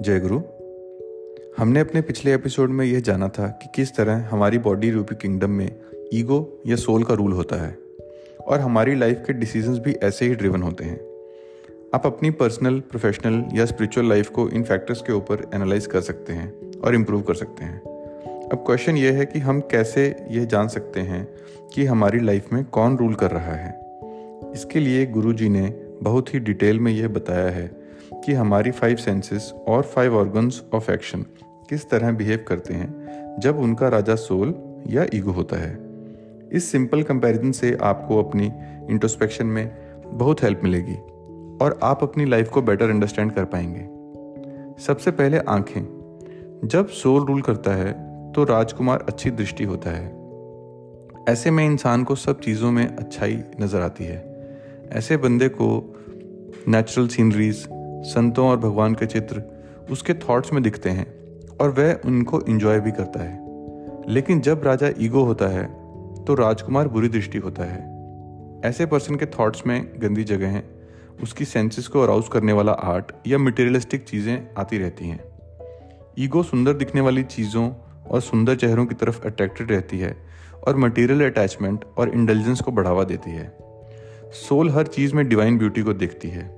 [0.00, 0.40] जय गुरु
[1.58, 5.50] हमने अपने पिछले एपिसोड में यह जाना था कि किस तरह हमारी बॉडी रूपी किंगडम
[5.50, 5.76] में
[6.14, 7.78] ईगो या सोल का रूल होता है
[8.46, 11.00] और हमारी लाइफ के डिसीजंस भी ऐसे ही ड्रिवन होते हैं।
[11.94, 16.32] आप अपनी पर्सनल प्रोफेशनल या स्पिरिचुअल लाइफ को इन फैक्टर्स के ऊपर एनालाइज कर सकते
[16.32, 17.80] हैं और इम्प्रूव कर सकते हैं।
[18.48, 21.28] अब क्वेश्चन ये है कि हम कैसे यह जान सकते हैं
[21.74, 23.80] कि हमारी लाइफ में कौन रूल कर रहा है।
[24.54, 25.66] इसके लिए गुरु जी ने
[26.02, 30.90] बहुत ही डिटेल में यह बताया है कि हमारी फाइव सेंसेस और फाइव ऑर्गन्स ऑफ़
[30.90, 31.22] एक्शन
[31.68, 34.54] किस तरह बिहेव करते हैं जब उनका राजा सोल
[34.86, 35.78] या ईगो होता है।
[36.52, 38.52] इस सिंपल कंपैरिजन से आपको अपनी
[38.90, 39.70] इंट्रोस्पेक्शन में
[40.06, 40.94] बहुत हेल्प मिलेगी
[41.64, 45.82] और आप अपनी लाइफ को बेटर अंडरस्टैंड कर पाएँगे। सबसे पहले आँखें।
[46.64, 47.92] जब सोल रूल करता है
[48.32, 50.06] तो राजकुमार अच्छी दृष्टि होता है।
[51.28, 54.48] ऐसे में इंसान को सब चीज़ों में अच्छाई नज़र आती है।
[54.92, 55.94] ऐसे बंदे को
[56.68, 57.68] नेचुरल सीनरीज
[58.02, 59.42] संतों और भगवान के चित्र
[59.90, 61.06] उसके थॉट्स में दिखते हैं
[61.56, 63.46] और वह उनको इंजॉय भी करता है।
[64.08, 65.64] लेकिन जब राजा ईगो होता है
[66.24, 70.64] तो राजकुमार बुरी दृष्टि होता है। ऐसे पर्सन के थॉट्स में गंदी जगह हैं।
[71.22, 75.20] उसकी सेंसेस को अराउज करने वाला आर्ट या मटेरियलिस्टिक चीज़ें आती रहती हैं।
[76.18, 77.70] ईगो सुंदर दिखने वाली चीज़ों
[78.10, 80.16] और सुंदर चेहरों की तरफ़ अट्रैक्टेड रहती है
[80.66, 83.58] और मटेरियल अटैचमेंट और इंटेलिजेंस को बढ़ावा देती है।
[84.32, 86.57] सोल हर चीज़ में डिवाइन ब्यूटी को देखती है।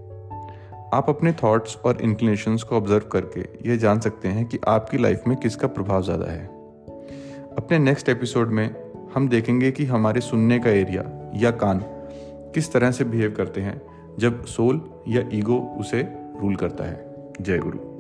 [0.94, 5.22] आप अपने थॉट्स और इंक्लिनेशंस को ऑब्ज़र्व करके ये जान सकते हैं कि आपकी लाइफ
[5.28, 6.46] में किसका प्रभाव ज़्यादा है।
[7.58, 8.74] अपने नेक्स्ट एपिसोड में
[9.14, 11.80] हम देखेंगे कि हमारे सुनने का एरिया या कान
[12.54, 13.80] किस तरह से बिहेव करते हैं,
[14.18, 16.02] जब सोल या ईगो उसे
[16.40, 17.99] रूल करता है। जय गुरु।